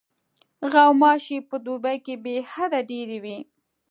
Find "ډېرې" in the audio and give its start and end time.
2.89-3.17